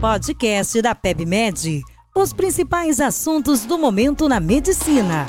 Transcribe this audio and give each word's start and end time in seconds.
podcast 0.00 0.80
da 0.80 0.94
PebMed. 0.94 1.82
Os 2.16 2.32
principais 2.32 3.00
assuntos 3.00 3.66
do 3.66 3.76
momento 3.76 4.30
na 4.30 4.40
medicina. 4.40 5.26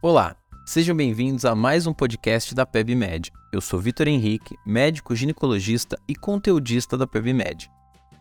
Olá, 0.00 0.36
sejam 0.64 0.94
bem-vindos 0.94 1.44
a 1.44 1.52
mais 1.52 1.84
um 1.84 1.92
podcast 1.92 2.54
da 2.54 2.64
PebMed. 2.64 3.32
Eu 3.52 3.60
sou 3.60 3.80
Vitor 3.80 4.06
Henrique, 4.06 4.56
médico 4.64 5.16
ginecologista 5.16 5.98
e 6.06 6.14
conteudista 6.14 6.96
da 6.96 7.08
PebMed. 7.08 7.68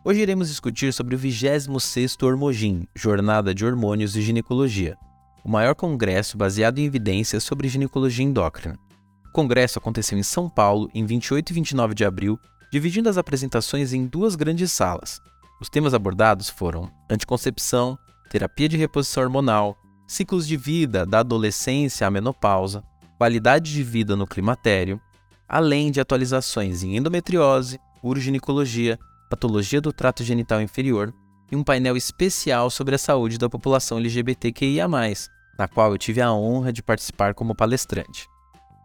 Hoje 0.04 0.20
iremos 0.20 0.50
discutir 0.50 0.92
sobre 0.92 1.16
o 1.16 1.20
26º 1.20 2.24
Hormogin, 2.24 2.88
Jornada 2.96 3.54
de 3.54 3.64
Hormônios 3.64 4.16
e 4.16 4.22
Ginecologia, 4.24 4.98
o 5.44 5.50
maior 5.50 5.76
congresso 5.76 6.38
baseado 6.38 6.80
em 6.80 6.86
evidências 6.86 7.44
sobre 7.44 7.68
ginecologia 7.68 8.26
endócrina. 8.26 8.78
O 9.28 9.32
congresso 9.32 9.80
aconteceu 9.80 10.18
em 10.18 10.24
São 10.24 10.50
Paulo 10.50 10.90
em 10.94 11.06
28 11.06 11.50
e 11.50 11.54
29 11.54 11.96
de 11.96 12.06
abril, 12.06 12.40
dividindo 12.72 13.10
as 13.10 13.18
apresentações 13.18 13.94
em 13.94 14.06
duas 14.06 14.36
grandes 14.36 14.72
salas. 14.72 15.20
Os 15.60 15.70
temas 15.70 15.94
abordados 15.94 16.50
foram 16.50 16.92
anticoncepção, 17.10 17.98
terapia 18.30 18.68
de 18.68 18.78
reposição 18.78 19.24
hormonal, 19.24 19.78
ciclos 20.08 20.48
de 20.48 20.58
vida 20.58 21.06
da 21.06 21.20
adolescência 21.20 22.06
à 22.06 22.12
menopausa, 22.12 22.84
qualidade 23.18 23.72
de 23.72 23.84
vida 23.84 24.16
no 24.16 24.28
climatério, 24.28 25.00
além 25.48 25.92
de 25.92 26.00
atualizações 26.00 26.84
em 26.84 26.98
endometriose, 26.98 27.80
uroginiecologia, 28.04 28.98
patologia 29.30 29.80
do 29.80 29.94
trato 29.94 30.24
genital 30.24 30.62
inferior 30.62 31.14
e 31.52 31.56
um 31.56 31.64
painel 31.64 31.98
especial 31.98 32.70
sobre 32.70 32.96
a 32.96 32.98
saúde 32.98 33.38
da 33.38 33.50
população 33.50 33.98
LGBTQIA, 33.98 34.88
na 35.58 35.68
qual 35.68 35.92
eu 35.92 35.98
tive 35.98 36.22
a 36.22 36.32
honra 36.32 36.72
de 36.72 36.82
participar 36.82 37.34
como 37.34 37.54
palestrante. 37.54 38.26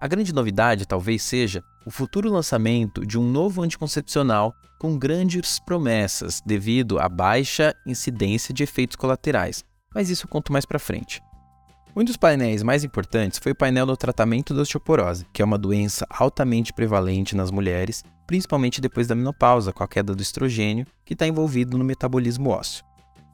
A 0.00 0.08
grande 0.08 0.34
novidade 0.34 0.86
talvez 0.86 1.22
seja 1.22 1.62
o 1.86 1.90
futuro 1.90 2.30
lançamento 2.30 3.06
de 3.06 3.18
um 3.18 3.30
novo 3.30 3.62
anticoncepcional 3.62 4.52
com 4.78 4.98
grandes 4.98 5.58
promessas 5.60 6.42
devido 6.44 6.98
à 6.98 7.08
baixa 7.08 7.74
incidência 7.86 8.52
de 8.52 8.62
efeitos 8.62 8.96
colaterais, 8.96 9.64
mas 9.94 10.10
isso 10.10 10.26
eu 10.26 10.28
conto 10.28 10.52
mais 10.52 10.66
para 10.66 10.78
frente. 10.78 11.22
Um 11.98 12.04
dos 12.04 12.18
painéis 12.18 12.62
mais 12.62 12.84
importantes 12.84 13.38
foi 13.38 13.52
o 13.52 13.54
painel 13.54 13.86
do 13.86 13.96
tratamento 13.96 14.52
da 14.52 14.60
osteoporose, 14.60 15.24
que 15.32 15.40
é 15.40 15.44
uma 15.44 15.56
doença 15.56 16.06
altamente 16.10 16.70
prevalente 16.70 17.34
nas 17.34 17.50
mulheres, 17.50 18.04
principalmente 18.26 18.82
depois 18.82 19.06
da 19.06 19.14
menopausa, 19.14 19.72
com 19.72 19.82
a 19.82 19.88
queda 19.88 20.14
do 20.14 20.20
estrogênio, 20.20 20.86
que 21.06 21.14
está 21.14 21.26
envolvido 21.26 21.78
no 21.78 21.84
metabolismo 21.84 22.50
ósseo. 22.50 22.84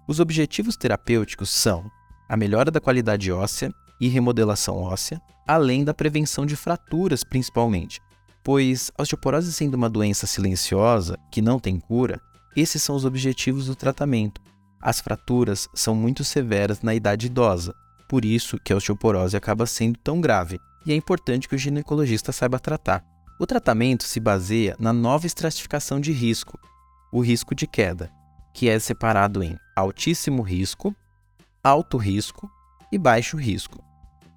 Os 0.06 0.20
objetivos 0.20 0.76
terapêuticos 0.76 1.50
são 1.50 1.90
a 2.28 2.36
melhora 2.36 2.70
da 2.70 2.80
qualidade 2.80 3.32
óssea 3.32 3.74
e 4.00 4.06
remodelação 4.06 4.76
óssea, 4.76 5.20
além 5.44 5.82
da 5.82 5.92
prevenção 5.92 6.46
de 6.46 6.54
fraturas, 6.54 7.24
principalmente, 7.24 8.00
pois 8.44 8.92
a 8.96 9.02
osteoporose 9.02 9.52
sendo 9.52 9.74
uma 9.74 9.90
doença 9.90 10.24
silenciosa 10.24 11.18
que 11.32 11.42
não 11.42 11.58
tem 11.58 11.80
cura, 11.80 12.20
esses 12.56 12.80
são 12.80 12.94
os 12.94 13.04
objetivos 13.04 13.66
do 13.66 13.74
tratamento, 13.74 14.40
as 14.80 15.00
fraturas 15.00 15.68
são 15.74 15.96
muito 15.96 16.22
severas 16.22 16.80
na 16.80 16.94
idade 16.94 17.26
idosa, 17.26 17.74
por 18.12 18.26
isso 18.26 18.58
que 18.62 18.74
a 18.74 18.76
osteoporose 18.76 19.34
acaba 19.34 19.64
sendo 19.64 19.98
tão 19.98 20.20
grave, 20.20 20.60
e 20.84 20.92
é 20.92 20.94
importante 20.94 21.48
que 21.48 21.54
o 21.54 21.58
ginecologista 21.58 22.30
saiba 22.30 22.60
tratar. 22.60 23.02
O 23.40 23.46
tratamento 23.46 24.04
se 24.04 24.20
baseia 24.20 24.76
na 24.78 24.92
nova 24.92 25.26
estratificação 25.26 25.98
de 25.98 26.12
risco, 26.12 26.60
o 27.10 27.22
risco 27.22 27.54
de 27.54 27.66
queda, 27.66 28.12
que 28.52 28.68
é 28.68 28.78
separado 28.78 29.42
em 29.42 29.56
altíssimo 29.74 30.42
risco, 30.42 30.94
alto 31.64 31.96
risco 31.96 32.50
e 32.92 32.98
baixo 32.98 33.38
risco. 33.38 33.82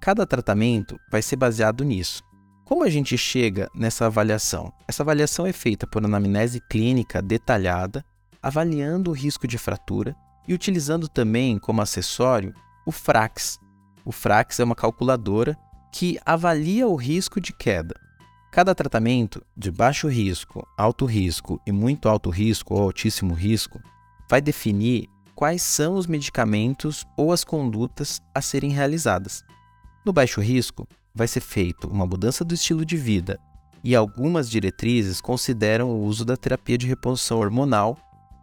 Cada 0.00 0.26
tratamento 0.26 0.98
vai 1.12 1.20
ser 1.20 1.36
baseado 1.36 1.84
nisso. 1.84 2.22
Como 2.64 2.82
a 2.82 2.88
gente 2.88 3.18
chega 3.18 3.68
nessa 3.74 4.06
avaliação? 4.06 4.72
Essa 4.88 5.02
avaliação 5.02 5.46
é 5.46 5.52
feita 5.52 5.86
por 5.86 6.02
anamnese 6.02 6.62
clínica 6.70 7.20
detalhada, 7.20 8.02
avaliando 8.42 9.10
o 9.10 9.14
risco 9.14 9.46
de 9.46 9.58
fratura 9.58 10.16
e 10.48 10.54
utilizando 10.54 11.10
também 11.10 11.58
como 11.58 11.82
acessório 11.82 12.54
o 12.86 12.90
FRAX. 12.90 13.58
O 14.06 14.12
FRAX 14.12 14.60
é 14.60 14.64
uma 14.64 14.76
calculadora 14.76 15.58
que 15.92 16.16
avalia 16.24 16.86
o 16.86 16.94
risco 16.94 17.40
de 17.40 17.52
queda. 17.52 17.92
Cada 18.52 18.72
tratamento 18.72 19.44
de 19.56 19.68
baixo 19.68 20.06
risco, 20.06 20.64
alto 20.78 21.04
risco 21.04 21.60
e 21.66 21.72
muito 21.72 22.08
alto 22.08 22.30
risco 22.30 22.72
ou 22.72 22.82
altíssimo 22.82 23.34
risco 23.34 23.80
vai 24.30 24.40
definir 24.40 25.08
quais 25.34 25.60
são 25.60 25.96
os 25.96 26.06
medicamentos 26.06 27.04
ou 27.16 27.32
as 27.32 27.42
condutas 27.42 28.22
a 28.32 28.40
serem 28.40 28.70
realizadas. 28.70 29.42
No 30.04 30.12
baixo 30.12 30.40
risco, 30.40 30.86
vai 31.12 31.26
ser 31.26 31.40
feito 31.40 31.88
uma 31.88 32.06
mudança 32.06 32.44
do 32.44 32.54
estilo 32.54 32.86
de 32.86 32.96
vida 32.96 33.40
e 33.82 33.96
algumas 33.96 34.48
diretrizes 34.48 35.20
consideram 35.20 35.90
o 35.90 36.04
uso 36.04 36.24
da 36.24 36.36
terapia 36.36 36.78
de 36.78 36.86
reposição 36.86 37.40
hormonal 37.40 37.98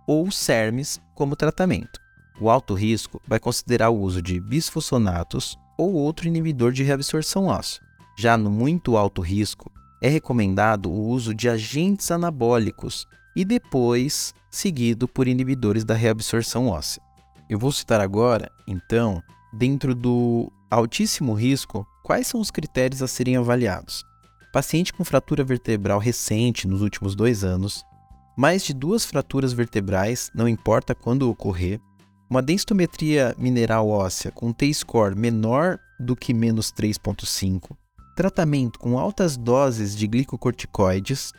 ou 0.06 0.30
SERMES 0.30 1.00
como 1.16 1.38
tratamento. 1.38 2.03
O 2.40 2.50
alto 2.50 2.74
risco 2.74 3.22
vai 3.28 3.40
considerar 3.40 3.90
o 3.90 4.00
uso 4.00 4.22
de 4.22 4.40
bisfosfonatos 4.40 5.58
ou 5.78 5.94
outro 5.94 6.28
inibidor 6.28 6.72
de 6.72 6.84
reabsorção 6.84 7.46
óssea. 7.46 7.82
Já 8.18 8.38
no 8.38 8.50
muito 8.50 8.98
alto 8.98 9.22
risco, 9.22 9.72
é 10.02 10.10
recomendado 10.10 10.92
o 10.92 11.08
uso 11.08 11.34
de 11.34 11.48
agentes 11.48 12.12
anabólicos 12.12 13.08
e 13.36 13.46
depois 13.46 14.34
seguido 14.52 15.08
por 15.08 15.28
inibidores 15.28 15.84
da 15.84 15.94
reabsorção 15.94 16.68
óssea. 16.68 17.02
Eu 17.50 17.58
vou 17.58 17.72
citar 17.72 18.02
agora, 18.02 18.52
então, 18.68 19.22
dentro 19.52 19.96
do 19.96 20.52
altíssimo 20.70 21.34
risco, 21.34 21.88
quais 22.04 22.28
são 22.28 22.40
os 22.40 22.52
critérios 22.52 23.02
a 23.02 23.08
serem 23.08 23.38
avaliados. 23.38 24.04
Paciente 24.52 24.94
com 24.94 25.04
fratura 25.04 25.44
vertebral 25.44 26.00
recente 26.00 26.68
nos 26.68 26.82
últimos 26.82 27.16
dois 27.16 27.44
anos, 27.44 27.84
mais 28.38 28.64
de 28.64 28.74
duas 28.74 29.06
fraturas 29.06 29.54
vertebrais, 29.54 30.32
não 30.34 30.48
importa 30.48 30.94
quando 30.94 31.30
ocorrer, 31.30 31.80
uma 32.30 32.42
densitometria 32.42 33.36
mineral 33.38 33.88
óssea 33.90 34.32
com 34.32 34.52
T-score 34.52 35.16
menor 35.16 35.80
do 36.00 36.16
que 36.16 36.34
menos 36.34 36.72
3,5, 36.72 37.76
tratamento 38.16 38.80
com 38.80 38.98
altas 38.98 39.38
doses 39.38 39.96
de 39.96 40.08
glicocorticoides, 40.08 41.32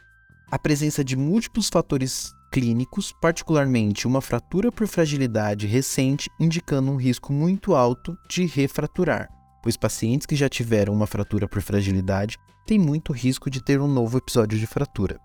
a 0.50 0.58
presença 0.58 1.04
de 1.04 1.16
múltiplos 1.16 1.68
fatores 1.68 2.32
clínicos, 2.52 3.12
particularmente 3.20 4.06
uma 4.06 4.20
fratura 4.20 4.70
por 4.70 4.86
fragilidade 4.86 5.66
recente, 5.66 6.30
indicando 6.38 6.92
um 6.92 6.96
risco 6.96 7.32
muito 7.32 7.74
alto 7.74 8.16
de 8.28 8.46
refraturar, 8.46 9.28
pois 9.62 9.76
pacientes 9.76 10.26
que 10.26 10.36
já 10.36 10.48
tiveram 10.48 10.92
uma 10.92 11.06
fratura 11.06 11.48
por 11.48 11.60
fragilidade 11.60 12.38
têm 12.64 12.78
muito 12.78 13.12
risco 13.12 13.50
de 13.50 13.62
ter 13.62 13.80
um 13.80 13.88
novo 13.88 14.18
episódio 14.18 14.58
de 14.58 14.66
fratura. 14.66 15.18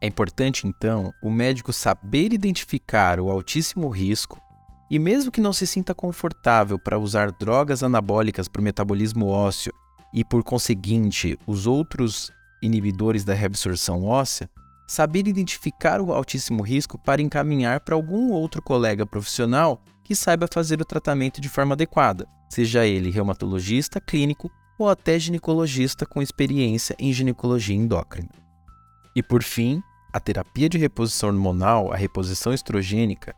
É 0.00 0.06
importante, 0.06 0.66
então, 0.66 1.12
o 1.22 1.30
médico 1.30 1.72
saber 1.72 2.32
identificar 2.32 3.20
o 3.20 3.30
altíssimo 3.30 3.88
risco 3.88 4.40
e, 4.90 4.98
mesmo 4.98 5.30
que 5.30 5.40
não 5.40 5.52
se 5.52 5.66
sinta 5.66 5.94
confortável 5.94 6.78
para 6.78 6.98
usar 6.98 7.32
drogas 7.32 7.82
anabólicas 7.82 8.48
para 8.48 8.60
o 8.60 8.64
metabolismo 8.64 9.26
ósseo 9.26 9.72
e, 10.12 10.24
por 10.24 10.42
conseguinte, 10.42 11.38
os 11.46 11.66
outros 11.66 12.30
inibidores 12.62 13.24
da 13.24 13.34
reabsorção 13.34 14.04
óssea, 14.04 14.48
saber 14.86 15.26
identificar 15.26 16.00
o 16.00 16.12
altíssimo 16.12 16.62
risco 16.62 16.98
para 16.98 17.22
encaminhar 17.22 17.80
para 17.80 17.94
algum 17.94 18.30
outro 18.30 18.62
colega 18.62 19.06
profissional 19.06 19.80
que 20.02 20.14
saiba 20.14 20.48
fazer 20.52 20.80
o 20.80 20.84
tratamento 20.84 21.40
de 21.40 21.48
forma 21.48 21.74
adequada, 21.74 22.26
seja 22.50 22.86
ele 22.86 23.10
reumatologista, 23.10 24.00
clínico 24.00 24.50
ou 24.78 24.88
até 24.88 25.18
ginecologista 25.18 26.04
com 26.04 26.20
experiência 26.20 26.94
em 26.98 27.12
ginecologia 27.12 27.76
endócrina. 27.76 28.30
E 29.16 29.22
por 29.22 29.42
fim, 29.42 29.82
a 30.12 30.20
terapia 30.20 30.68
de 30.68 30.76
reposição 30.76 31.30
hormonal, 31.30 31.92
a 31.92 31.96
reposição 31.96 32.52
estrogênica, 32.52 33.34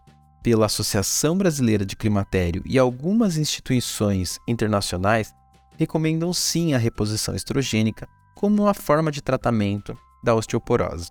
pela 0.46 0.66
Associação 0.66 1.36
Brasileira 1.36 1.84
de 1.84 1.96
Climatério 1.96 2.62
e 2.64 2.78
algumas 2.78 3.36
instituições 3.36 4.38
internacionais, 4.46 5.34
recomendam 5.76 6.32
sim 6.32 6.72
a 6.72 6.78
reposição 6.78 7.34
estrogênica 7.34 8.06
como 8.32 8.62
uma 8.62 8.72
forma 8.72 9.10
de 9.10 9.20
tratamento 9.20 9.98
da 10.22 10.36
osteoporose. 10.36 11.10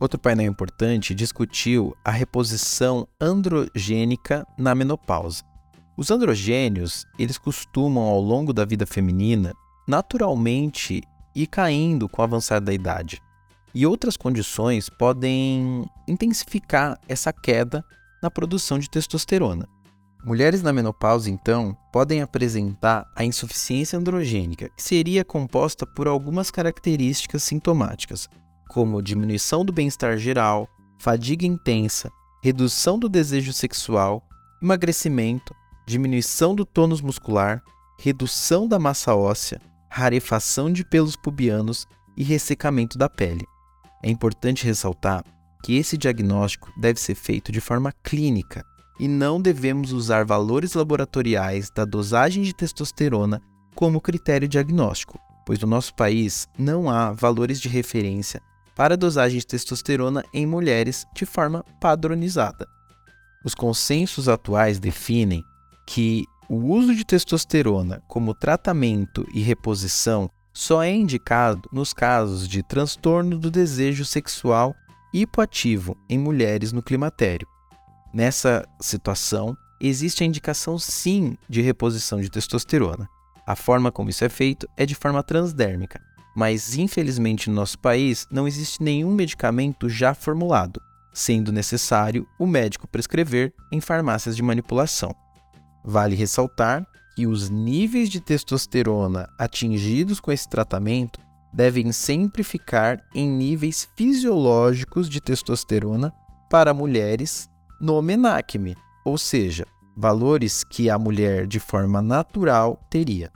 Outro 0.00 0.18
painel 0.18 0.50
importante 0.50 1.14
discutiu 1.14 1.96
a 2.04 2.10
reposição 2.10 3.06
androgênica 3.20 4.44
na 4.58 4.74
menopausa. 4.74 5.44
Os 5.96 6.10
androgênios, 6.10 7.04
eles 7.16 7.38
costumam 7.38 8.02
ao 8.02 8.20
longo 8.20 8.52
da 8.52 8.64
vida 8.64 8.84
feminina 8.84 9.54
naturalmente 9.86 11.04
ir 11.36 11.46
caindo 11.46 12.08
com 12.08 12.20
o 12.20 12.24
avançar 12.24 12.58
da 12.58 12.74
idade 12.74 13.22
e 13.76 13.86
outras 13.86 14.16
condições 14.16 14.88
podem 14.88 15.84
intensificar 16.08 16.98
essa 17.06 17.30
queda 17.30 17.84
na 18.22 18.30
produção 18.30 18.78
de 18.78 18.88
testosterona. 18.88 19.68
Mulheres 20.24 20.62
na 20.62 20.72
menopausa, 20.72 21.30
então, 21.30 21.76
podem 21.92 22.20
apresentar 22.20 23.06
a 23.14 23.24
insuficiência 23.24 23.98
androgênica, 23.98 24.68
que 24.76 24.82
seria 24.82 25.24
composta 25.24 25.86
por 25.86 26.08
algumas 26.08 26.50
características 26.50 27.44
sintomáticas, 27.44 28.28
como 28.68 29.00
diminuição 29.00 29.64
do 29.64 29.72
bem-estar 29.72 30.18
geral, 30.18 30.68
fadiga 30.98 31.46
intensa, 31.46 32.10
redução 32.42 32.98
do 32.98 33.08
desejo 33.08 33.52
sexual, 33.52 34.22
emagrecimento, 34.60 35.54
diminuição 35.86 36.54
do 36.54 36.64
tônus 36.64 37.00
muscular, 37.00 37.62
redução 37.98 38.66
da 38.66 38.78
massa 38.78 39.14
óssea, 39.14 39.60
rarefação 39.88 40.72
de 40.72 40.84
pelos 40.84 41.14
pubianos 41.14 41.86
e 42.16 42.24
ressecamento 42.24 42.98
da 42.98 43.08
pele. 43.08 43.46
É 44.02 44.10
importante 44.10 44.64
ressaltar 44.64 45.24
que 45.66 45.76
esse 45.76 45.98
diagnóstico 45.98 46.72
deve 46.76 47.00
ser 47.00 47.16
feito 47.16 47.50
de 47.50 47.60
forma 47.60 47.92
clínica 48.04 48.64
e 49.00 49.08
não 49.08 49.42
devemos 49.42 49.90
usar 49.90 50.24
valores 50.24 50.74
laboratoriais 50.74 51.72
da 51.74 51.84
dosagem 51.84 52.44
de 52.44 52.54
testosterona 52.54 53.42
como 53.74 54.00
critério 54.00 54.46
diagnóstico, 54.46 55.18
pois 55.44 55.58
no 55.58 55.66
nosso 55.66 55.92
país 55.96 56.46
não 56.56 56.88
há 56.88 57.10
valores 57.10 57.60
de 57.60 57.68
referência 57.68 58.40
para 58.76 58.94
a 58.94 58.96
dosagem 58.96 59.40
de 59.40 59.46
testosterona 59.48 60.22
em 60.32 60.46
mulheres 60.46 61.04
de 61.12 61.26
forma 61.26 61.64
padronizada. 61.80 62.64
Os 63.44 63.52
consensos 63.52 64.28
atuais 64.28 64.78
definem 64.78 65.42
que 65.84 66.22
o 66.48 66.58
uso 66.76 66.94
de 66.94 67.04
testosterona 67.04 68.00
como 68.06 68.34
tratamento 68.34 69.26
e 69.34 69.42
reposição 69.42 70.30
só 70.54 70.80
é 70.84 70.94
indicado 70.94 71.68
nos 71.72 71.92
casos 71.92 72.46
de 72.46 72.62
transtorno 72.62 73.36
do 73.36 73.50
desejo 73.50 74.04
sexual 74.04 74.72
hipoativo 75.22 75.96
em 76.08 76.18
mulheres 76.18 76.72
no 76.72 76.82
climatério. 76.82 77.46
Nessa 78.12 78.66
situação, 78.80 79.56
existe 79.80 80.22
a 80.22 80.26
indicação 80.26 80.78
sim 80.78 81.36
de 81.48 81.60
reposição 81.60 82.20
de 82.20 82.30
testosterona. 82.30 83.08
A 83.46 83.54
forma 83.54 83.92
como 83.92 84.10
isso 84.10 84.24
é 84.24 84.28
feito 84.28 84.68
é 84.76 84.84
de 84.84 84.94
forma 84.94 85.22
transdérmica, 85.22 86.00
mas 86.34 86.76
infelizmente 86.76 87.48
no 87.48 87.56
nosso 87.56 87.78
país 87.78 88.26
não 88.30 88.46
existe 88.46 88.82
nenhum 88.82 89.14
medicamento 89.14 89.88
já 89.88 90.14
formulado, 90.14 90.80
sendo 91.12 91.52
necessário 91.52 92.26
o 92.38 92.46
médico 92.46 92.88
prescrever 92.88 93.54
em 93.72 93.80
farmácias 93.80 94.36
de 94.36 94.42
manipulação. 94.42 95.14
Vale 95.84 96.16
ressaltar 96.16 96.86
que 97.14 97.26
os 97.26 97.48
níveis 97.48 98.10
de 98.10 98.20
testosterona 98.20 99.26
atingidos 99.38 100.20
com 100.20 100.30
esse 100.30 100.48
tratamento 100.48 101.18
devem 101.56 101.90
sempre 101.90 102.44
ficar 102.44 103.02
em 103.14 103.26
níveis 103.26 103.88
fisiológicos 103.96 105.08
de 105.08 105.22
testosterona 105.22 106.12
para 106.50 106.74
mulheres 106.74 107.48
no 107.80 108.00
menacme, 108.02 108.76
ou 109.02 109.16
seja, 109.16 109.66
valores 109.96 110.62
que 110.62 110.90
a 110.90 110.98
mulher 110.98 111.46
de 111.46 111.58
forma 111.58 112.02
natural 112.02 112.78
teria. 112.90 113.32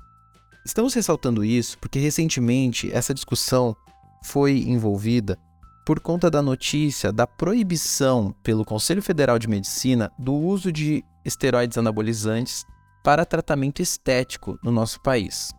Estamos 0.66 0.92
ressaltando 0.92 1.42
isso 1.42 1.78
porque 1.78 1.98
recentemente 1.98 2.92
essa 2.92 3.14
discussão 3.14 3.74
foi 4.22 4.64
envolvida 4.68 5.38
por 5.86 5.98
conta 5.98 6.30
da 6.30 6.42
notícia 6.42 7.10
da 7.10 7.26
proibição 7.26 8.34
pelo 8.42 8.66
Conselho 8.66 9.02
Federal 9.02 9.38
de 9.38 9.48
Medicina 9.48 10.12
do 10.18 10.34
uso 10.34 10.70
de 10.70 11.02
esteroides 11.24 11.78
anabolizantes 11.78 12.66
para 13.02 13.24
tratamento 13.24 13.80
estético 13.80 14.58
no 14.62 14.70
nosso 14.70 15.00
país. 15.00 15.54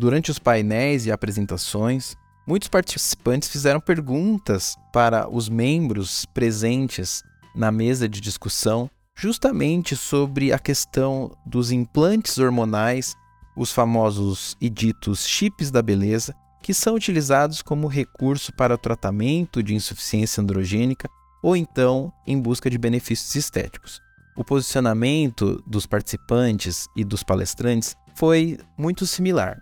Durante 0.00 0.30
os 0.30 0.38
painéis 0.38 1.04
e 1.04 1.12
apresentações, 1.12 2.16
muitos 2.46 2.70
participantes 2.70 3.50
fizeram 3.50 3.78
perguntas 3.78 4.74
para 4.94 5.28
os 5.28 5.46
membros 5.46 6.24
presentes 6.24 7.22
na 7.54 7.70
mesa 7.70 8.08
de 8.08 8.18
discussão, 8.18 8.88
justamente 9.14 9.94
sobre 9.94 10.54
a 10.54 10.58
questão 10.58 11.30
dos 11.44 11.70
implantes 11.70 12.38
hormonais, 12.38 13.14
os 13.54 13.72
famosos 13.72 14.56
e 14.58 14.70
ditos 14.70 15.26
chips 15.26 15.70
da 15.70 15.82
beleza, 15.82 16.34
que 16.62 16.72
são 16.72 16.94
utilizados 16.94 17.60
como 17.60 17.86
recurso 17.86 18.54
para 18.54 18.76
o 18.76 18.78
tratamento 18.78 19.62
de 19.62 19.74
insuficiência 19.74 20.42
androgênica 20.42 21.10
ou 21.42 21.54
então 21.54 22.10
em 22.26 22.40
busca 22.40 22.70
de 22.70 22.78
benefícios 22.78 23.34
estéticos. 23.34 24.00
O 24.34 24.42
posicionamento 24.42 25.62
dos 25.66 25.84
participantes 25.84 26.86
e 26.96 27.04
dos 27.04 27.22
palestrantes 27.22 27.94
foi 28.14 28.56
muito 28.78 29.06
similar. 29.06 29.60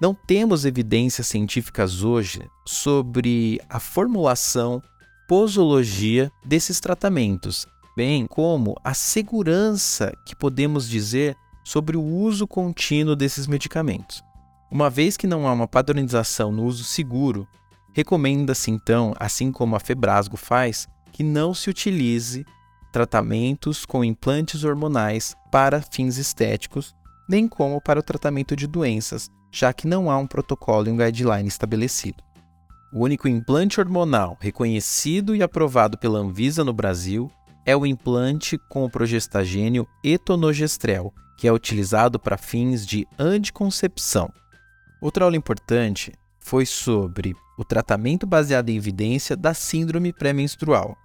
Não 0.00 0.14
temos 0.14 0.64
evidências 0.64 1.26
científicas 1.26 2.04
hoje 2.04 2.48
sobre 2.64 3.60
a 3.68 3.80
formulação, 3.80 4.80
posologia 5.26 6.30
desses 6.44 6.78
tratamentos, 6.78 7.66
bem 7.96 8.24
como 8.24 8.76
a 8.84 8.94
segurança 8.94 10.16
que 10.24 10.36
podemos 10.36 10.88
dizer 10.88 11.36
sobre 11.64 11.96
o 11.96 12.02
uso 12.02 12.46
contínuo 12.46 13.16
desses 13.16 13.48
medicamentos. 13.48 14.22
Uma 14.70 14.88
vez 14.88 15.16
que 15.16 15.26
não 15.26 15.48
há 15.48 15.52
uma 15.52 15.66
padronização 15.66 16.52
no 16.52 16.64
uso 16.64 16.84
seguro, 16.84 17.48
recomenda-se 17.92 18.70
então, 18.70 19.14
assim 19.18 19.50
como 19.50 19.74
a 19.74 19.80
Febrasgo 19.80 20.36
faz, 20.36 20.86
que 21.12 21.24
não 21.24 21.52
se 21.52 21.68
utilize 21.68 22.46
tratamentos 22.92 23.84
com 23.84 24.04
implantes 24.04 24.62
hormonais 24.62 25.36
para 25.50 25.82
fins 25.82 26.18
estéticos, 26.18 26.94
nem 27.28 27.48
como 27.48 27.80
para 27.80 27.98
o 27.98 28.02
tratamento 28.02 28.54
de 28.54 28.66
doenças, 28.66 29.28
já 29.50 29.72
que 29.72 29.86
não 29.86 30.10
há 30.10 30.18
um 30.18 30.26
protocolo 30.26 30.88
e 30.88 30.90
um 30.90 30.96
guideline 30.96 31.48
estabelecido. 31.48 32.22
O 32.92 33.00
único 33.04 33.28
implante 33.28 33.80
hormonal 33.80 34.36
reconhecido 34.40 35.34
e 35.36 35.42
aprovado 35.42 35.98
pela 35.98 36.18
Anvisa 36.18 36.64
no 36.64 36.72
Brasil 36.72 37.30
é 37.66 37.76
o 37.76 37.84
implante 37.84 38.58
com 38.68 38.84
o 38.84 38.90
progestagênio 38.90 39.86
etonogestrel, 40.02 41.12
que 41.36 41.46
é 41.46 41.52
utilizado 41.52 42.18
para 42.18 42.38
fins 42.38 42.86
de 42.86 43.06
anticoncepção. 43.18 44.32
Outra 45.00 45.24
aula 45.24 45.36
importante 45.36 46.12
foi 46.40 46.64
sobre 46.64 47.36
o 47.58 47.64
tratamento 47.64 48.26
baseado 48.26 48.70
em 48.70 48.76
evidência 48.76 49.36
da 49.36 49.52
síndrome 49.52 50.12
pré-menstrual, 50.12 50.96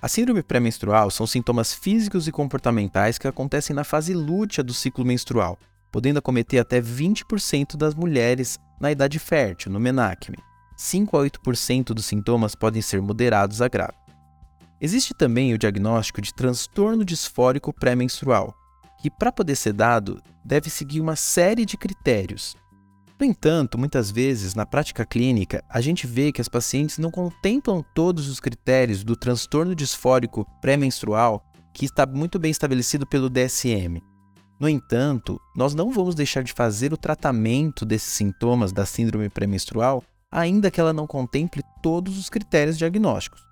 a 0.00 0.08
síndrome 0.08 0.42
pré-menstrual 0.42 1.10
são 1.10 1.26
sintomas 1.26 1.72
físicos 1.72 2.28
e 2.28 2.32
comportamentais 2.32 3.16
que 3.16 3.26
acontecem 3.26 3.74
na 3.74 3.82
fase 3.82 4.12
lútea 4.12 4.62
do 4.62 4.74
ciclo 4.74 5.04
menstrual, 5.04 5.58
podendo 5.90 6.18
acometer 6.18 6.60
até 6.60 6.80
20% 6.80 7.76
das 7.76 7.94
mulheres 7.94 8.58
na 8.80 8.90
idade 8.90 9.18
fértil, 9.18 9.72
no 9.72 9.80
menacme. 9.80 10.36
5 10.76 11.16
a 11.16 11.20
8% 11.22 11.86
dos 11.94 12.04
sintomas 12.04 12.54
podem 12.54 12.82
ser 12.82 13.00
moderados 13.00 13.62
a 13.62 13.68
grave. 13.68 13.96
Existe 14.80 15.14
também 15.14 15.54
o 15.54 15.58
diagnóstico 15.58 16.20
de 16.20 16.34
transtorno 16.34 17.04
disfórico 17.04 17.72
pré-menstrual, 17.72 18.54
que, 19.00 19.10
para 19.10 19.32
poder 19.32 19.56
ser 19.56 19.72
dado, 19.72 20.22
deve 20.44 20.68
seguir 20.68 21.00
uma 21.00 21.16
série 21.16 21.64
de 21.64 21.78
critérios, 21.78 22.54
no 23.18 23.24
entanto, 23.24 23.78
muitas 23.78 24.10
vezes, 24.10 24.54
na 24.54 24.66
prática 24.66 25.06
clínica, 25.06 25.64
a 25.70 25.80
gente 25.80 26.06
vê 26.06 26.30
que 26.30 26.40
as 26.40 26.50
pacientes 26.50 26.98
não 26.98 27.10
contemplam 27.10 27.82
todos 27.94 28.28
os 28.28 28.38
critérios 28.38 29.02
do 29.02 29.16
transtorno 29.16 29.74
disfórico 29.74 30.46
pré-menstrual 30.60 31.42
que 31.72 31.86
está 31.86 32.04
muito 32.04 32.38
bem 32.38 32.50
estabelecido 32.50 33.06
pelo 33.06 33.30
DSM. 33.30 34.02
No 34.58 34.68
entanto, 34.68 35.38
nós 35.54 35.74
não 35.74 35.90
vamos 35.90 36.14
deixar 36.14 36.42
de 36.42 36.52
fazer 36.52 36.92
o 36.92 36.96
tratamento 36.96 37.84
desses 37.84 38.12
sintomas 38.12 38.72
da 38.72 38.86
síndrome 38.86 39.28
pré-menstrual, 39.28 40.02
ainda 40.30 40.70
que 40.70 40.80
ela 40.80 40.92
não 40.92 41.06
contemple 41.06 41.62
todos 41.82 42.18
os 42.18 42.30
critérios 42.30 42.78
diagnósticos. 42.78 43.42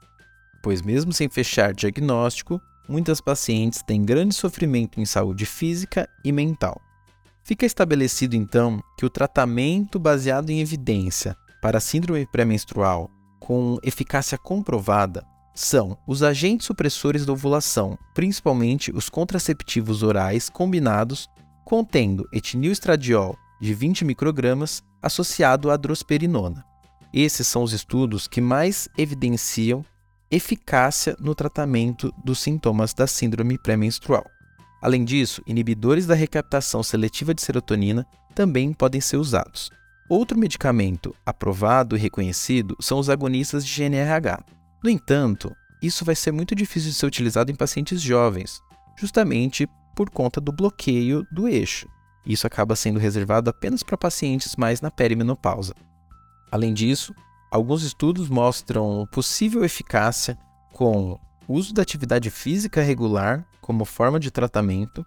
Pois, 0.63 0.81
mesmo 0.81 1.13
sem 1.13 1.29
fechar 1.29 1.75
diagnóstico, 1.75 2.59
muitas 2.89 3.21
pacientes 3.21 3.83
têm 3.83 4.03
grande 4.03 4.35
sofrimento 4.35 4.99
em 4.99 5.05
saúde 5.05 5.45
física 5.45 6.09
e 6.25 6.33
mental. 6.33 6.81
Fica 7.43 7.67
estabelecido 7.67 8.35
então 8.35 8.83
que 8.99 9.05
o 9.05 9.11
tratamento 9.11 9.99
baseado 9.99 10.49
em 10.49 10.61
evidência 10.61 11.37
para 11.61 11.77
a 11.77 11.81
síndrome 11.81 12.27
pré-menstrual 12.27 13.11
com 13.39 13.79
eficácia 13.83 14.39
comprovada 14.39 15.23
são 15.55 15.97
os 16.07 16.23
agentes 16.23 16.67
supressores 16.67 17.25
da 17.25 17.33
ovulação, 17.33 17.97
principalmente 18.13 18.91
os 18.95 19.09
contraceptivos 19.09 20.03
orais 20.03 20.51
combinados 20.51 21.29
contendo 21.65 22.29
etinilestradiol 22.33 23.37
de 23.61 23.73
20 23.73 24.05
microgramas 24.05 24.83
associado 25.01 25.71
à 25.71 25.77
drosperinona. 25.77 26.65
Esses 27.13 27.47
são 27.47 27.63
os 27.63 27.73
estudos 27.73 28.27
que 28.27 28.41
mais 28.41 28.89
evidenciam 28.99 29.85
eficácia 30.31 31.17
no 31.21 31.35
tratamento 31.35 32.13
dos 32.25 32.41
sintomas 32.41 32.93
da 32.93 33.07
síndrome 33.07 33.57
pré-menstrual. 33.57 34.25
Além 34.83 35.05
disso, 35.05 35.41
inibidores 35.47 36.07
da 36.07 36.15
recaptação 36.15 36.83
seletiva 36.83 37.33
de 37.33 37.41
serotonina 37.41 38.05
também 38.35 38.73
podem 38.73 39.01
ser 39.01 39.17
usados. 39.17 39.71
Outro 40.09 40.37
medicamento 40.37 41.15
aprovado 41.25 41.97
e 41.97 42.01
reconhecido 42.01 42.77
são 42.81 42.99
os 42.99 43.09
agonistas 43.09 43.65
de 43.65 43.83
GNRH. 43.83 44.45
No 44.85 44.91
entanto, 44.91 45.57
isso 45.81 46.05
vai 46.05 46.15
ser 46.15 46.31
muito 46.31 46.55
difícil 46.55 46.91
de 46.91 46.97
ser 46.97 47.07
utilizado 47.07 47.51
em 47.51 47.55
pacientes 47.55 48.03
jovens, 48.03 48.61
justamente 48.99 49.67
por 49.97 50.11
conta 50.11 50.43
do 50.43 50.53
bloqueio 50.53 51.27
do 51.33 51.49
eixo. 51.49 51.89
Isso 52.27 52.47
acaba 52.47 52.77
sendo 52.77 52.99
reservado 52.99 53.49
apenas 53.49 53.83
para 53.83 53.97
pacientes 53.97 54.57
mais 54.57 54.83
na 54.83 54.91
perimenopausa. 54.91 55.75
Além 56.53 56.75
disso, 56.75 57.15
alguns 57.51 57.83
estudos 57.83 58.29
mostram 58.29 59.09
possível 59.11 59.65
eficácia 59.65 60.37
com 60.75 61.19
uso 61.49 61.73
da 61.73 61.81
atividade 61.81 62.29
física 62.29 62.83
regular 62.83 63.43
como 63.63 63.87
forma 63.87 64.21
de 64.21 64.31
tratamento, 64.31 65.03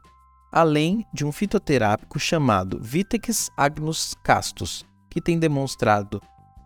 além 0.51 1.05
de 1.13 1.23
um 1.23 1.31
fitoterápico 1.31 2.19
chamado 2.19 2.79
Vitex 2.81 3.51
agnus 3.55 4.15
castus, 4.23 4.83
que 5.07 5.21
tem 5.21 5.37
demonstrado 5.37 6.19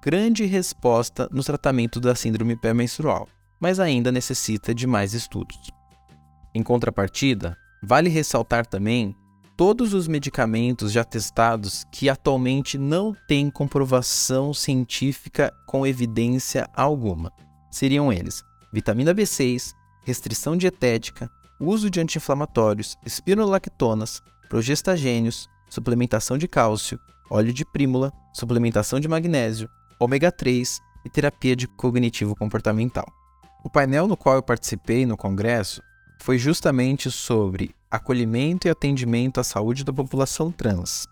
grande 0.03 0.45
resposta 0.45 1.29
no 1.31 1.43
tratamento 1.43 1.99
da 1.99 2.15
síndrome 2.15 2.55
pré-menstrual, 2.55 3.27
mas 3.59 3.79
ainda 3.79 4.11
necessita 4.11 4.73
de 4.73 4.87
mais 4.87 5.13
estudos. 5.13 5.57
Em 6.55 6.63
contrapartida, 6.63 7.55
vale 7.83 8.09
ressaltar 8.09 8.65
também 8.65 9.15
todos 9.55 9.93
os 9.93 10.07
medicamentos 10.07 10.91
já 10.91 11.03
testados 11.03 11.85
que 11.91 12.09
atualmente 12.09 12.79
não 12.79 13.15
têm 13.27 13.51
comprovação 13.51 14.55
científica 14.55 15.53
com 15.67 15.85
evidência 15.85 16.67
alguma. 16.75 17.31
Seriam 17.69 18.11
eles: 18.11 18.43
vitamina 18.73 19.13
B6, 19.13 19.71
restrição 20.03 20.57
dietética, 20.57 21.29
uso 21.59 21.91
de 21.91 21.99
anti-inflamatórios, 21.99 22.97
espirulactonas, 23.05 24.19
progestagênios, 24.49 25.47
suplementação 25.69 26.39
de 26.39 26.47
cálcio, 26.47 26.99
óleo 27.29 27.53
de 27.53 27.63
prímula, 27.63 28.11
suplementação 28.33 28.99
de 28.99 29.07
magnésio, 29.07 29.69
ômega 30.01 30.31
3 30.31 30.81
e 31.05 31.09
terapia 31.09 31.55
de 31.55 31.67
cognitivo 31.67 32.35
comportamental. 32.35 33.05
O 33.63 33.69
painel 33.69 34.07
no 34.07 34.17
qual 34.17 34.35
eu 34.35 34.41
participei 34.41 35.05
no 35.05 35.15
congresso 35.15 35.79
foi 36.19 36.39
justamente 36.39 37.11
sobre 37.11 37.75
acolhimento 37.89 38.67
e 38.67 38.71
atendimento 38.71 39.39
à 39.39 39.43
saúde 39.43 39.83
da 39.83 39.93
população 39.93 40.51
trans. 40.51 41.05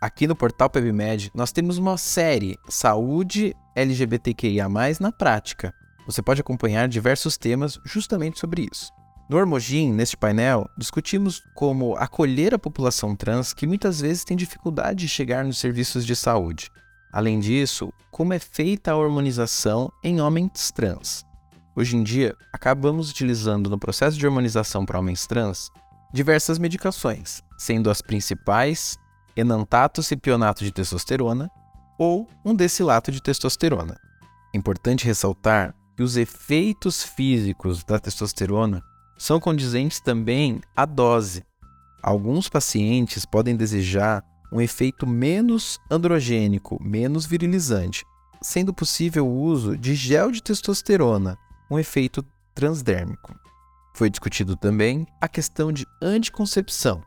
Aqui 0.00 0.28
no 0.28 0.36
portal 0.36 0.70
PebMed, 0.70 1.32
nós 1.34 1.50
temos 1.50 1.76
uma 1.76 1.98
série 1.98 2.56
Saúde 2.68 3.52
LGBTQIA+, 3.74 4.68
na 5.00 5.10
prática. 5.10 5.74
Você 6.06 6.22
pode 6.22 6.40
acompanhar 6.40 6.86
diversos 6.86 7.36
temas 7.36 7.80
justamente 7.84 8.38
sobre 8.38 8.68
isso. 8.70 8.92
No 9.28 9.38
Ormogin, 9.38 9.92
neste 9.92 10.16
painel, 10.16 10.70
discutimos 10.78 11.42
como 11.52 11.96
acolher 11.96 12.54
a 12.54 12.58
população 12.58 13.16
trans 13.16 13.52
que 13.52 13.66
muitas 13.66 14.00
vezes 14.00 14.22
tem 14.22 14.36
dificuldade 14.36 15.00
de 15.00 15.08
chegar 15.08 15.44
nos 15.44 15.58
serviços 15.58 16.06
de 16.06 16.14
saúde. 16.14 16.70
Além 17.12 17.40
disso, 17.40 17.92
como 18.10 18.32
é 18.32 18.38
feita 18.38 18.92
a 18.92 18.96
hormonização 18.96 19.90
em 20.02 20.20
homens 20.20 20.70
trans. 20.70 21.24
Hoje 21.74 21.96
em 21.96 22.02
dia, 22.02 22.34
acabamos 22.52 23.10
utilizando 23.10 23.68
no 23.68 23.78
processo 23.78 24.16
de 24.16 24.26
hormonização 24.26 24.84
para 24.84 24.98
homens 24.98 25.26
trans 25.26 25.70
diversas 26.12 26.58
medicações, 26.58 27.42
sendo 27.58 27.90
as 27.90 28.00
principais 28.00 28.96
enantato 29.36 30.02
cipionato 30.02 30.64
de 30.64 30.72
testosterona 30.72 31.50
ou 31.98 32.26
um 32.44 32.54
decilato 32.54 33.12
de 33.12 33.20
testosterona. 33.20 33.98
É 34.54 34.58
importante 34.58 35.04
ressaltar 35.04 35.74
que 35.94 36.02
os 36.02 36.16
efeitos 36.16 37.02
físicos 37.02 37.84
da 37.84 37.98
testosterona 37.98 38.82
são 39.18 39.38
condizentes 39.40 40.00
também 40.00 40.60
à 40.74 40.84
dose. 40.84 41.42
Alguns 42.02 42.48
pacientes 42.48 43.24
podem 43.24 43.56
desejar 43.56 44.22
um 44.52 44.60
efeito 44.60 45.06
menos 45.06 45.78
androgênico, 45.90 46.82
menos 46.82 47.26
virilizante, 47.26 48.04
sendo 48.42 48.72
possível 48.72 49.26
o 49.26 49.40
uso 49.40 49.76
de 49.76 49.94
gel 49.94 50.30
de 50.30 50.42
testosterona, 50.42 51.36
um 51.70 51.78
efeito 51.78 52.24
transdérmico. 52.54 53.34
Foi 53.94 54.10
discutido 54.10 54.56
também 54.56 55.06
a 55.20 55.28
questão 55.28 55.72
de 55.72 55.86
anticoncepção. 56.02 57.02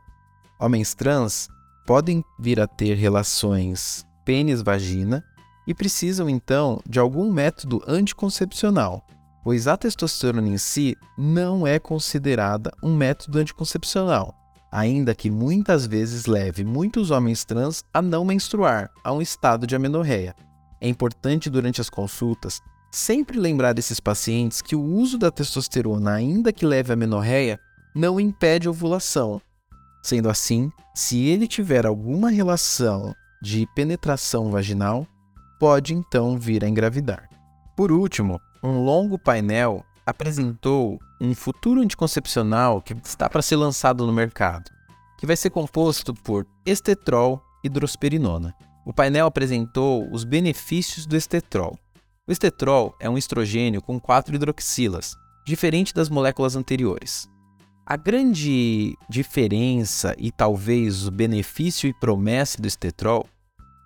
Homens 0.60 0.94
trans 0.94 1.48
podem 1.86 2.24
vir 2.40 2.60
a 2.60 2.68
ter 2.68 2.96
relações 2.96 4.06
pênis-vagina 4.26 5.24
e 5.66 5.74
precisam 5.74 6.30
então 6.30 6.82
de 6.88 7.00
algum 7.00 7.32
método 7.32 7.82
anticoncepcional, 7.88 9.06
pois 9.44 9.68
a 9.68 9.78
testosterona 9.78 10.48
em 10.48 10.58
si 10.58 10.96
não 11.18 11.66
é 11.66 11.80
considerada 11.80 12.72
um 12.84 12.96
método 12.96 13.40
anticoncepcional, 13.40 14.36
ainda 14.72 15.16
que 15.16 15.32
muitas 15.32 15.86
vezes 15.86 16.26
leve 16.26 16.64
muitos 16.64 17.12
homens 17.12 17.44
trans 17.44 17.84
a 17.94 18.02
não 18.02 18.24
menstruar, 18.24 18.90
a 19.04 19.12
um 19.12 19.22
estado 19.22 19.66
de 19.66 19.76
amenorreia. 19.76 20.36
É 20.82 20.88
importante 20.88 21.50
durante 21.50 21.82
as 21.82 21.90
consultas 21.90 22.62
sempre 22.92 23.38
lembrar 23.38 23.74
desses 23.74 24.00
pacientes 24.00 24.62
que 24.62 24.76
o 24.76 24.82
uso 24.82 25.18
da 25.18 25.30
testosterona, 25.30 26.14
ainda 26.14 26.52
que 26.52 26.66
leve 26.66 26.92
a 26.92 26.94
amenorreia, 26.94 27.60
não 27.96 28.20
impede 28.20 28.70
ovulação. 28.70 29.42
Sendo 30.02 30.30
assim, 30.30 30.72
se 30.96 31.20
ele 31.26 31.48
tiver 31.48 31.86
alguma 31.86 32.30
relação 32.30 33.14
de 33.42 33.68
penetração 33.76 34.50
vaginal, 34.50 35.08
pode 35.60 35.94
então 35.94 36.38
vir 36.38 36.64
a 36.64 36.70
engravidar. 36.70 37.30
Por 37.76 37.92
último, 37.92 38.40
um 38.64 38.84
longo 38.84 39.18
painel 39.18 39.84
apresentou 40.10 41.00
um 41.22 41.34
futuro 41.36 41.82
anticoncepcional 41.82 42.82
que 42.82 42.94
está 43.04 43.30
para 43.30 43.42
ser 43.42 43.56
lançado 43.56 44.06
no 44.06 44.14
mercado, 44.14 44.70
que 45.18 45.26
vai 45.26 45.36
ser 45.36 45.50
composto 45.50 46.14
por 46.14 46.46
estetrol 46.66 47.42
e 47.64 47.70
drosperinona. 47.70 48.56
O 48.86 48.94
painel 48.94 49.28
apresentou 49.28 50.12
os 50.12 50.24
benefícios 50.24 51.06
do 51.06 51.16
estetrol. 51.16 51.78
O 52.28 52.32
estetrol 52.32 52.96
é 53.00 53.10
um 53.10 53.18
estrogênio 53.18 53.82
com 53.82 54.00
quatro 54.00 54.36
hidroxilas, 54.36 55.16
diferente 55.46 55.94
das 55.94 56.10
moléculas 56.10 56.56
anteriores. 56.56 57.30
A 57.86 57.98
grande 57.98 58.96
diferença 59.10 60.16
e 60.18 60.32
talvez 60.32 61.08
o 61.08 61.12
benefício 61.12 61.90
e 61.90 61.94
promessa 61.94 62.62
do 62.62 62.68
estetrol 62.68 63.28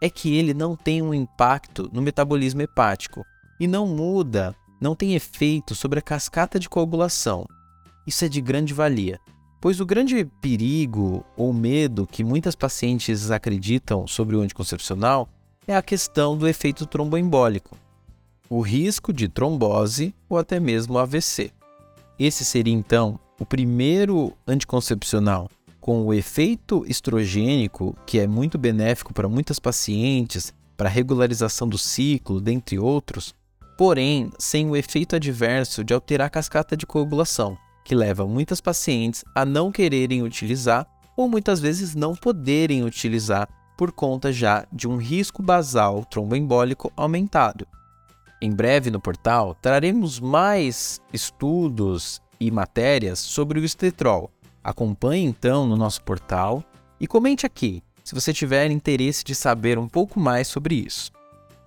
é 0.01 0.09
que 0.09 0.35
ele 0.35 0.53
não 0.53 0.75
tem 0.75 1.01
um 1.01 1.13
impacto 1.13 1.89
no 1.93 2.01
metabolismo 2.01 2.61
hepático 2.61 3.25
e 3.59 3.65
não 3.65 3.87
muda 3.87 4.53
não 4.79 4.95
tem 4.95 5.15
efeito 5.15 5.75
sobre 5.75 5.99
a 5.99 6.01
cascata 6.01 6.59
de 6.59 6.69
coagulação. 6.69 7.45
Isso 8.05 8.25
é 8.25 8.29
de 8.29 8.41
grande 8.41 8.73
valia, 8.73 9.19
pois 9.61 9.79
o 9.79 9.85
grande 9.85 10.25
perigo 10.41 11.25
ou 11.37 11.53
medo 11.53 12.05
que 12.05 12.23
muitas 12.23 12.55
pacientes 12.55 13.31
acreditam 13.31 14.05
sobre 14.05 14.35
o 14.35 14.41
anticoncepcional 14.41 15.29
é 15.67 15.75
a 15.75 15.81
questão 15.81 16.37
do 16.37 16.47
efeito 16.47 16.85
tromboembólico, 16.85 17.77
o 18.49 18.59
risco 18.61 19.13
de 19.13 19.29
trombose 19.29 20.13
ou 20.27 20.37
até 20.37 20.59
mesmo 20.59 20.97
AVC. 20.97 21.51
Esse 22.19 22.43
seria 22.43 22.73
então 22.73 23.19
o 23.39 23.45
primeiro 23.45 24.33
anticoncepcional 24.45 25.49
com 25.79 26.05
o 26.05 26.13
efeito 26.13 26.85
estrogênico, 26.87 27.93
que 28.05 28.19
é 28.19 28.25
muito 28.25 28.57
benéfico 28.57 29.13
para 29.13 29.27
muitas 29.27 29.59
pacientes, 29.59 30.53
para 30.77 30.87
regularização 30.87 31.67
do 31.67 31.77
ciclo, 31.77 32.39
dentre 32.39 32.79
outros, 32.79 33.35
porém 33.77 34.29
sem 34.37 34.69
o 34.69 34.75
efeito 34.75 35.15
adverso 35.15 35.83
de 35.83 35.93
alterar 35.93 36.27
a 36.27 36.29
cascata 36.29 36.77
de 36.77 36.85
coagulação, 36.85 37.57
que 37.83 37.95
leva 37.95 38.25
muitas 38.25 38.61
pacientes 38.61 39.23
a 39.35 39.45
não 39.45 39.71
quererem 39.71 40.23
utilizar 40.23 40.87
ou 41.15 41.27
muitas 41.29 41.59
vezes 41.59 41.93
não 41.93 42.15
poderem 42.15 42.83
utilizar 42.83 43.47
por 43.77 43.91
conta 43.91 44.31
já 44.31 44.65
de 44.71 44.87
um 44.87 44.97
risco 44.97 45.41
basal 45.41 46.05
tromboembólico 46.05 46.91
aumentado. 46.95 47.67
Em 48.41 48.51
breve 48.51 48.91
no 48.91 48.99
portal 48.99 49.55
traremos 49.61 50.19
mais 50.19 51.01
estudos 51.11 52.21
e 52.39 52.51
matérias 52.51 53.19
sobre 53.19 53.59
o 53.59 53.63
estetrol. 53.63 54.29
Acompanhe 54.63 55.25
então 55.25 55.65
no 55.65 55.75
nosso 55.75 56.03
portal 56.03 56.63
e 56.99 57.07
comente 57.07 57.45
aqui 57.45 57.81
se 58.03 58.13
você 58.13 58.33
tiver 58.33 58.69
interesse 58.69 59.23
de 59.23 59.33
saber 59.33 59.79
um 59.79 59.87
pouco 59.87 60.19
mais 60.19 60.47
sobre 60.47 60.75
isso. 60.75 61.11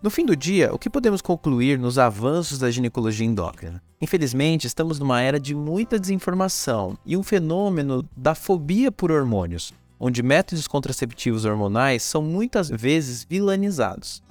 No 0.03 0.11
fim 0.11 0.27
do 0.27 0.37
dia, 0.37 0.73
o 0.75 0.79
que 0.79 0.91
podemos 0.91 1.23
concluir 1.23 1.79
nos 1.79 1.99
avanços 1.99 2.59
da 2.59 2.71
ginecologia 2.71 3.27
endócrina? 3.27 3.83
Infelizmente, 4.01 4.67
estamos 4.67 4.99
numa 4.99 5.23
era 5.23 5.41
de 5.41 5.55
muita 5.55 5.99
desinformação 5.99 6.99
e 7.05 7.17
um 7.17 7.23
fenômeno 7.23 8.07
da 8.15 8.35
fobia 8.35 8.93
por 8.93 9.11
hormônios, 9.11 9.73
onde 9.99 10.23
métodos 10.23 10.69
contraceptivos 10.69 11.47
hormonais 11.47 12.03
são 12.03 12.21
muitas 12.21 12.69
vezes 12.69 13.27
vilanizados. 13.29 14.23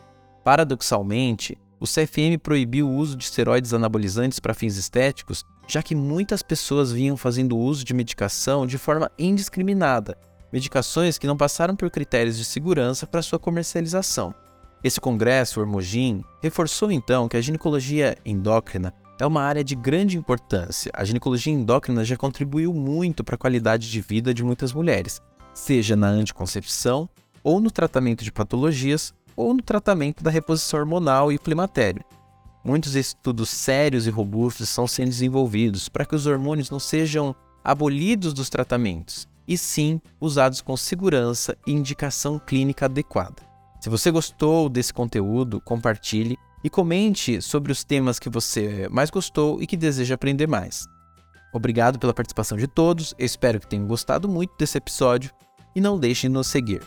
Paradoxalmente, 0.44 1.58
o 1.80 1.86
CFM 1.86 2.38
proibiu 2.42 2.88
o 2.88 2.96
uso 2.96 3.18
de 3.18 3.24
esteroides 3.24 3.74
anabolizantes 3.74 4.40
para 4.40 4.54
fins 4.54 4.78
estéticos, 4.78 5.44
já 5.68 5.82
que 5.82 5.96
muitas 5.96 6.44
pessoas 6.44 6.92
vinham 6.92 7.18
fazendo 7.18 7.58
uso 7.58 7.84
de 7.84 7.94
medicação 7.94 8.68
de 8.68 8.78
forma 8.78 9.10
indiscriminada, 9.18 10.16
medicações 10.54 11.18
que 11.18 11.26
não 11.26 11.36
passaram 11.36 11.76
por 11.76 11.90
critérios 11.90 12.38
de 12.38 12.46
segurança 12.46 13.08
para 13.08 13.24
sua 13.24 13.40
comercialização. 13.40 14.34
Esse 14.86 15.02
congresso, 15.02 15.60
o 15.60 15.64
Hormogin, 15.64 16.24
reforçou 16.44 16.92
então 16.92 17.28
que 17.28 17.36
a 17.36 17.42
ginecologia 17.42 18.16
endócrina 18.24 18.94
é 19.20 19.26
uma 19.26 19.42
área 19.42 19.64
de 19.64 19.74
grande 19.74 20.16
importância. 20.16 20.92
A 20.94 21.04
ginecologia 21.04 21.52
endócrina 21.52 22.06
já 22.06 22.16
contribuiu 22.16 22.72
muito 22.72 23.24
para 23.24 23.34
a 23.34 23.38
qualidade 23.38 23.90
de 23.90 24.00
vida 24.00 24.32
de 24.32 24.44
muitas 24.44 24.72
mulheres, 24.74 25.20
seja 25.56 25.96
na 25.96 26.06
anticoncepção, 26.10 27.10
ou 27.44 27.60
no 27.60 27.72
tratamento 27.72 28.24
de 28.24 28.32
patologias, 28.32 29.12
ou 29.36 29.56
no 29.56 29.64
tratamento 29.64 30.24
da 30.24 30.30
reposição 30.30 30.82
hormonal 30.82 31.32
e 31.32 31.40
climatério. 31.40 32.06
Muitos 32.64 32.94
estudos 32.94 33.50
sérios 33.50 34.06
e 34.06 34.12
robustos 34.12 34.70
estão 34.70 34.86
sendo 34.86 35.10
desenvolvidos 35.10 35.90
para 35.90 36.06
que 36.06 36.14
os 36.14 36.28
hormônios 36.28 36.70
não 36.70 36.80
sejam 36.80 37.36
abolidos 37.64 38.34
dos 38.34 38.52
tratamentos, 38.52 39.28
e 39.48 39.58
sim 39.58 40.00
usados 40.22 40.62
com 40.62 40.78
segurança 40.78 41.58
e 41.66 41.72
indicação 41.72 42.38
clínica 42.38 42.86
adequada. 42.86 43.55
Se 43.86 43.90
você 43.90 44.10
gostou 44.10 44.68
desse 44.68 44.92
conteúdo, 44.92 45.62
compartilhe 45.62 46.40
e 46.64 46.72
comente 46.72 47.40
sobre 47.40 47.72
os 47.72 47.84
temas 47.84 48.18
que 48.18 48.32
você 48.32 48.90
mais 48.90 49.12
gostou 49.12 49.62
e 49.62 49.68
que 49.68 49.78
deseja 49.78 50.16
aprender 50.16 50.48
mais. 50.48 50.88
Obrigado 51.54 52.00
pela 52.00 52.12
participação 52.12 52.58
de 52.58 52.66
todos, 52.66 53.14
espero 53.20 53.60
que 53.60 53.68
tenham 53.68 53.86
gostado 53.86 54.28
muito 54.28 54.58
desse 54.58 54.80
episódio 54.80 55.30
e 55.76 55.80
não 55.80 56.00
deixem 56.00 56.32
de 56.32 56.34
nos 56.34 56.48
seguir. 56.48 56.82